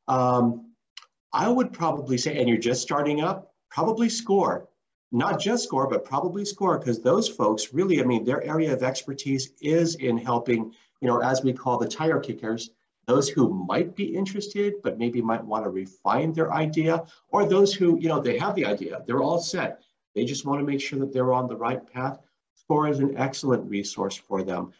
[0.08, 0.72] um,
[1.34, 4.68] i would probably say and you're just starting up probably SCORE.
[5.12, 8.82] Not just SCORE but probably SCORE because those folks really i mean their area of
[8.82, 12.72] expertise is in helping you know, as we call the tire kickers,
[13.06, 17.74] those who might be interested but maybe might want to refine their idea, or those
[17.74, 19.82] who, you know, they have the idea, they're all set.
[20.16, 22.20] They just want to make sure that they're on the right path.
[22.56, 24.74] SCORE is an excellent resource for them.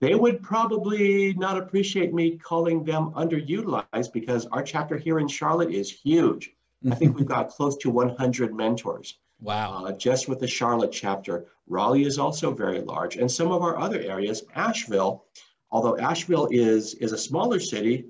[0.00, 5.70] They would probably not appreciate me calling them underutilized because our chapter here in Charlotte
[5.70, 6.50] is huge.
[6.90, 9.18] I think we've got close to 100 mentors.
[9.40, 9.84] Wow.
[9.84, 11.46] Uh, just with the Charlotte chapter.
[11.66, 13.16] Raleigh is also very large.
[13.16, 15.24] And some of our other areas, Asheville,
[15.70, 18.06] although Asheville is, is a smaller city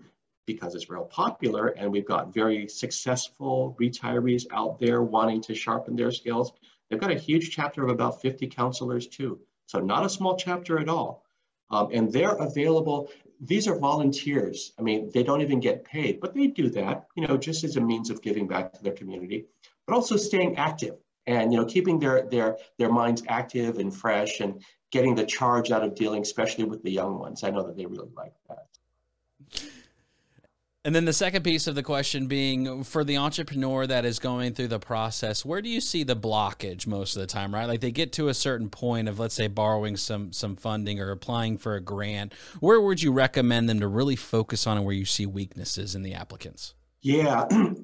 [0.47, 5.95] because it's real popular and we've got very successful retirees out there wanting to sharpen
[5.95, 6.53] their skills,
[6.89, 9.39] they've got a huge chapter of about 50 counselors too.
[9.67, 11.25] So not a small chapter at all.
[11.71, 13.11] Um, and they're available.
[13.41, 14.73] These are volunteers.
[14.79, 17.77] I mean, they don't even get paid, but they do that, you know, just as
[17.77, 19.47] a means of giving back to their community,
[19.87, 20.97] but also staying active
[21.27, 25.70] and, you know, keeping their their their minds active and fresh and getting the charge
[25.70, 27.45] out of dealing, especially with the young ones.
[27.45, 28.66] I know that they really like that.
[30.82, 34.55] And then the second piece of the question being for the entrepreneur that is going
[34.55, 37.66] through the process, where do you see the blockage most of the time, right?
[37.66, 41.11] Like they get to a certain point of let's say borrowing some some funding or
[41.11, 42.32] applying for a grant.
[42.61, 46.03] Where would you recommend them to really focus on and where you see weaknesses in
[46.03, 46.72] the applicants?
[47.03, 47.47] Yeah.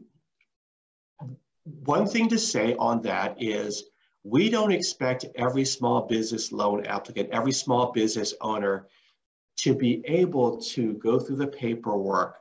[1.84, 3.84] One thing to say on that is
[4.26, 8.88] we don't expect every small business loan applicant, every small business owner
[9.58, 12.38] to be able to go through the paperwork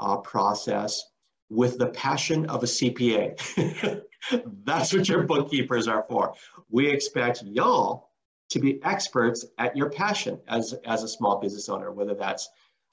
[0.00, 1.04] uh, process
[1.50, 4.02] with the passion of a CPA.
[4.64, 6.34] That's what your bookkeepers are for.
[6.70, 8.08] We expect y'all
[8.48, 12.48] to be experts at your passion as, as a small business owner, whether that's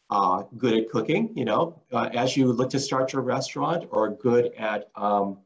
[0.10, 4.10] uh, good at cooking, you know, uh, as you look to start your restaurant, or
[4.10, 5.38] good at, um,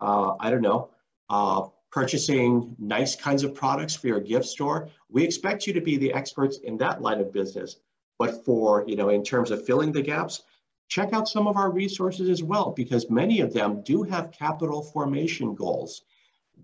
[0.00, 0.90] uh, I don't know,
[1.30, 4.88] uh, purchasing nice kinds of products for your gift store.
[5.08, 7.76] We expect you to be the experts in that line of business.
[8.18, 10.42] But for, you know, in terms of filling the gaps,
[10.88, 14.82] check out some of our resources as well, because many of them do have capital
[14.82, 16.02] formation goals.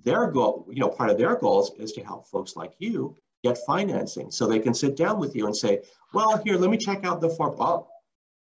[0.02, 3.56] Their goal, you know, part of their goals is to help folks like you get
[3.58, 7.04] financing so they can sit down with you and say, well, here, let me check
[7.04, 7.54] out the form.
[7.60, 7.86] Oh,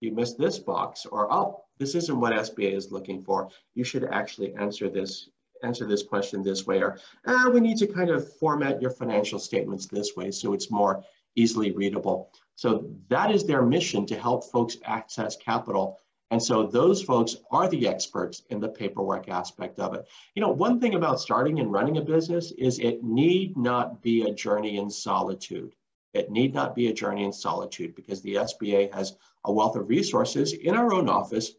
[0.00, 3.48] you missed this box, or oh, this isn't what SBA is looking for.
[3.74, 5.28] You should actually answer this
[5.62, 9.38] answer this question this way, or ah, we need to kind of format your financial
[9.38, 11.04] statements this way so it's more
[11.36, 12.30] easily readable.
[12.56, 16.00] So that is their mission to help folks access capital.
[16.30, 20.06] And so those folks are the experts in the paperwork aspect of it.
[20.34, 24.22] You know, one thing about starting and running a business is it need not be
[24.22, 25.74] a journey in solitude.
[26.14, 29.88] It need not be a journey in solitude because the SBA has a wealth of
[29.88, 31.52] resources in our own office,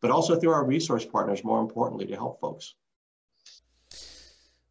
[0.00, 2.74] but also through our resource partners, more importantly, to help folks.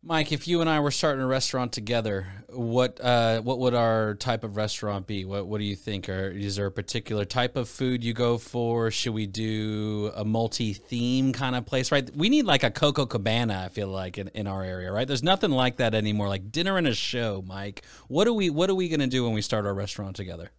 [0.05, 4.15] Mike, if you and I were starting a restaurant together, what uh, what would our
[4.15, 5.23] type of restaurant be?
[5.23, 6.09] What what do you think?
[6.09, 8.91] Or is there a particular type of food you go for?
[8.91, 11.89] Should we do a multi theme kind of place?
[11.89, 13.63] Right, we need like a Coco Cabana.
[13.65, 15.07] I feel like in, in our area, right?
[15.07, 16.27] There's nothing like that anymore.
[16.27, 17.85] Like dinner and a show, Mike.
[18.09, 20.51] What are we What are we gonna do when we start our restaurant together?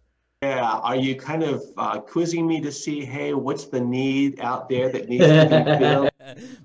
[0.45, 4.69] Yeah, are you kind of uh, quizzing me to see, hey, what's the need out
[4.69, 6.09] there that needs to be filled?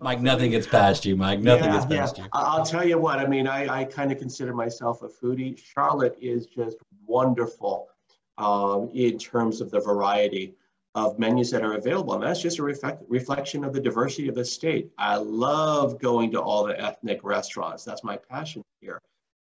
[0.03, 1.41] Mike, nothing gets past you, Mike.
[1.41, 2.25] Nothing yeah, gets past yeah.
[2.25, 2.31] you.
[2.35, 3.21] I'll tell you what.
[3.21, 5.59] I mean, I, I kind of consider myself a foodie.
[5.59, 6.77] Charlotte is just
[7.07, 7.89] wonderful
[8.37, 10.55] um, in terms of the variety
[10.95, 14.35] of menus that are available, and that's just a reflect, reflection of the diversity of
[14.35, 14.91] the state.
[14.99, 17.83] I love going to all the ethnic restaurants.
[17.83, 19.01] That's my passion here.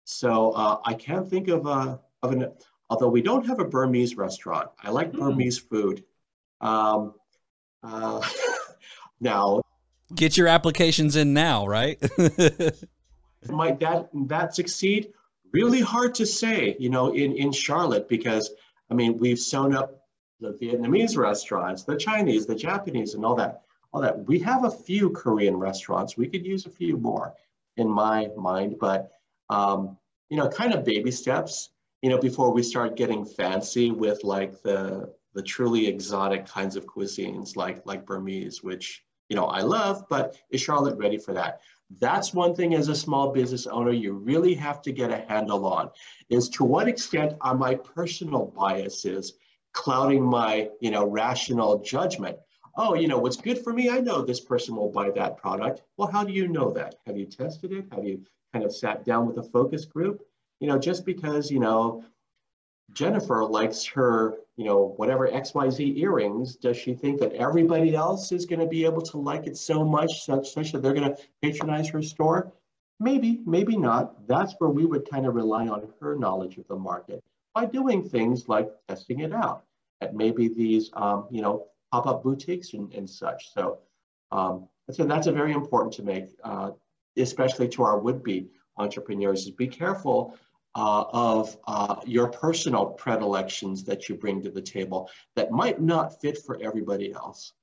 [0.05, 2.51] So uh, I can't think of a of an
[2.91, 4.69] although we don't have a Burmese restaurant.
[4.83, 5.19] I like mm.
[5.19, 6.03] Burmese food.
[6.59, 7.15] Um,
[7.81, 8.21] uh,
[9.21, 9.61] now,
[10.13, 11.97] get your applications in now, right?
[13.49, 15.13] might that that succeed?
[15.53, 18.53] Really hard to say, you know, in in Charlotte because
[18.91, 20.03] I mean we've sewn up
[20.41, 23.61] the Vietnamese restaurants, the Chinese, the Japanese, and all that.
[23.93, 24.25] All that.
[24.25, 26.17] We have a few Korean restaurants.
[26.17, 27.33] We could use a few more,
[27.77, 29.11] in my mind, but
[29.49, 29.97] um,
[30.29, 31.69] you know, kind of baby steps
[32.01, 36.85] you know, before we start getting fancy with like the the truly exotic kinds of
[36.85, 41.61] cuisines like like Burmese, which you know I love, but is Charlotte ready for that?
[41.99, 45.65] That's one thing as a small business owner you really have to get a handle
[45.65, 45.91] on
[46.29, 49.33] is to what extent are my personal biases
[49.73, 52.37] clouding my you know rational judgment?
[52.77, 55.83] Oh you know what's good for me i know this person will buy that product.
[55.97, 56.95] Well how do you know that?
[57.05, 57.85] Have you tested it?
[57.91, 58.23] Have you
[58.53, 60.25] kind of sat down with a focus group
[60.61, 62.05] you know, just because, you know,
[62.93, 68.45] Jennifer likes her, you know, whatever XYZ earrings, does she think that everybody else is
[68.45, 71.17] going to be able to like it so much, such, such that they're going to
[71.41, 72.53] patronize her store?
[72.99, 74.27] Maybe, maybe not.
[74.27, 77.23] That's where we would kind of rely on her knowledge of the market
[77.55, 79.63] by doing things like testing it out
[80.01, 83.51] at maybe these, um, you know, pop-up boutiques and, and such.
[83.51, 83.79] So,
[84.31, 86.71] um, so that's a very important to make, uh,
[87.17, 88.47] especially to our would-be
[88.77, 89.45] entrepreneurs.
[89.45, 90.35] Is be careful
[90.75, 96.19] uh, of uh, your personal predilections that you bring to the table that might not
[96.21, 97.53] fit for everybody else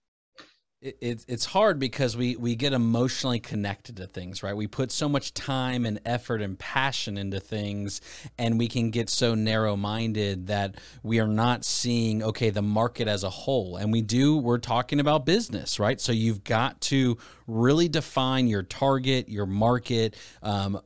[0.80, 4.56] it, it's hard because we, we get emotionally connected to things, right?
[4.56, 8.00] We put so much time and effort and passion into things,
[8.38, 13.08] and we can get so narrow minded that we are not seeing, okay, the market
[13.08, 13.76] as a whole.
[13.76, 16.00] And we do, we're talking about business, right?
[16.00, 20.80] So you've got to really define your target, your market, um,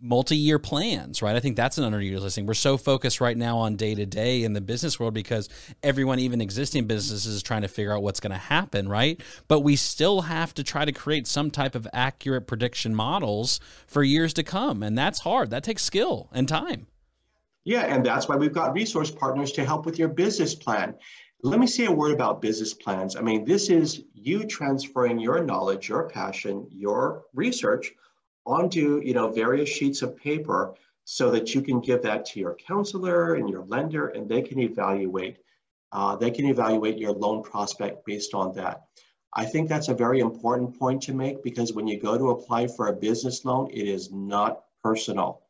[0.00, 1.36] multi-year plans, right?
[1.36, 2.46] I think that's an underutilized thing.
[2.46, 5.48] We're so focused right now on day to day in the business world because
[5.82, 9.20] everyone, even existing businesses, is trying to figure out what's going to happen, right?
[9.48, 14.02] But we still have to try to create some type of accurate prediction models for
[14.02, 15.50] years to come, and that's hard.
[15.50, 16.86] That takes skill and time.
[17.64, 20.94] Yeah, and that's why we've got resource partners to help with your business plan.
[21.44, 23.16] Let me say a word about business plans.
[23.16, 27.92] I mean, this is you transferring your knowledge, your passion, your research
[28.46, 30.74] onto you know various sheets of paper
[31.04, 34.58] so that you can give that to your counselor and your lender and they can
[34.58, 35.38] evaluate
[35.92, 38.84] uh, they can evaluate your loan prospect based on that.
[39.34, 42.66] I think that's a very important point to make because when you go to apply
[42.68, 45.42] for a business loan it is not personal.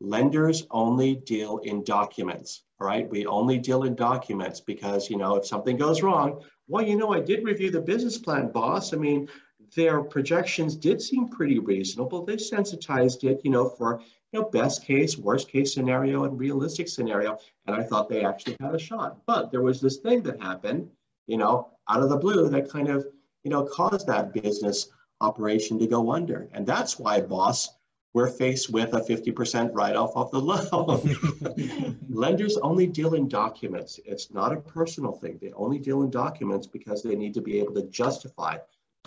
[0.00, 3.08] Lenders only deal in documents all right?
[3.08, 7.12] We only deal in documents because you know if something goes wrong well you know
[7.12, 8.92] i did review the business plan boss.
[8.92, 9.28] I mean
[9.74, 12.24] their projections did seem pretty reasonable.
[12.24, 14.00] They sensitized it, you know, for
[14.32, 17.38] you know best case, worst case scenario, and realistic scenario.
[17.66, 19.18] And I thought they actually had a shot.
[19.26, 20.88] But there was this thing that happened,
[21.26, 23.06] you know, out of the blue that kind of,
[23.42, 24.88] you know, caused that business
[25.20, 26.48] operation to go under.
[26.52, 27.70] And that's why, boss,
[28.12, 31.98] we're faced with a 50% write-off of the loan.
[32.08, 33.98] Lenders only deal in documents.
[34.04, 35.38] It's not a personal thing.
[35.42, 38.58] They only deal in documents because they need to be able to justify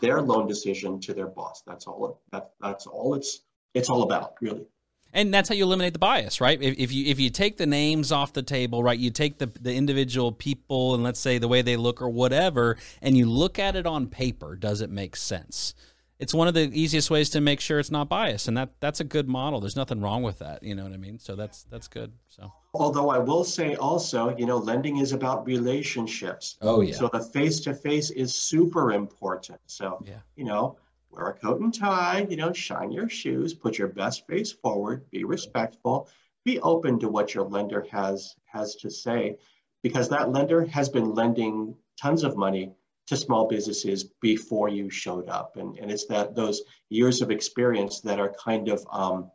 [0.02, 1.64] their loan decision to their boss.
[1.66, 2.22] That's all.
[2.32, 3.42] That, that's all it's
[3.74, 4.66] it's all about, really.
[5.14, 6.62] And that's how you eliminate the bias, right?
[6.62, 9.48] If, if you if you take the names off the table, right, you take the
[9.60, 13.58] the individual people and let's say the way they look or whatever, and you look
[13.58, 15.74] at it on paper, does it make sense?
[16.20, 19.00] It's one of the easiest ways to make sure it's not biased and that that's
[19.00, 19.60] a good model.
[19.60, 21.20] There's nothing wrong with that you know what i mean?
[21.20, 22.52] So that's that's good so.
[22.74, 26.58] Although i will say also you know lending is about relationships.
[26.62, 26.96] Oh yeah.
[26.96, 29.60] So the face to face is super important.
[29.68, 30.20] So yeah.
[30.36, 30.78] you know
[31.10, 35.10] wear a coat and tie you know shine your shoes put your best face forward
[35.10, 36.10] be respectful
[36.44, 39.38] be open to what your lender has has to say
[39.84, 42.72] because that lender has been lending tons of money
[43.08, 45.56] to small businesses before you showed up.
[45.56, 49.32] And, and it's that those years of experience that are kind of um,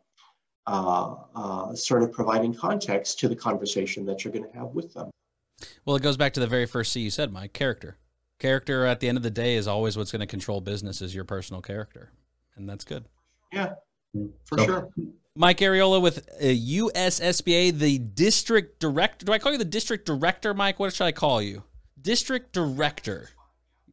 [0.67, 4.93] uh, uh, sort of providing context to the conversation that you're going to have with
[4.93, 5.09] them.
[5.85, 7.97] Well, it goes back to the very first C you said, Mike character.
[8.39, 11.15] Character at the end of the day is always what's going to control business is
[11.15, 12.11] your personal character.
[12.55, 13.05] And that's good.
[13.51, 13.73] Yeah,
[14.45, 14.89] for so, sure.
[15.35, 19.25] Mike Arriola with USSBA, the district director.
[19.25, 20.79] Do I call you the district director, Mike?
[20.79, 21.63] What should I call you?
[21.99, 23.29] District director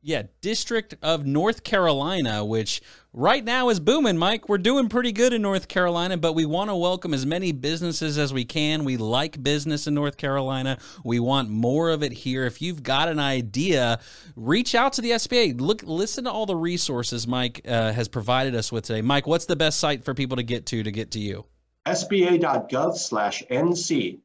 [0.03, 2.81] yeah, District of North Carolina, which
[3.13, 4.49] right now is booming, Mike.
[4.49, 8.17] We're doing pretty good in North Carolina, but we want to welcome as many businesses
[8.17, 8.85] as we can.
[8.85, 10.79] We like business in North Carolina.
[11.05, 12.47] We want more of it here.
[12.47, 14.01] If you've got an idea,
[14.37, 15.61] reach out to the SBA.
[15.61, 19.03] Look, listen to all the resources Mike uh, has provided us with today.
[19.03, 21.45] Mike, what's the best site for people to get to to get to you?
[21.87, 24.21] SBA.gov/nc.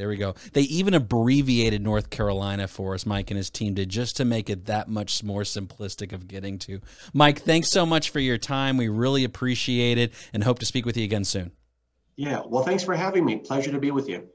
[0.00, 0.34] There we go.
[0.54, 4.48] They even abbreviated North Carolina for us, Mike and his team did, just to make
[4.48, 6.80] it that much more simplistic of getting to.
[7.12, 8.78] Mike, thanks so much for your time.
[8.78, 11.52] We really appreciate it and hope to speak with you again soon.
[12.16, 13.40] Yeah, well, thanks for having me.
[13.40, 14.26] Pleasure to be with you.